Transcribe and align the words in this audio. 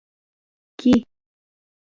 کې 0.79 0.93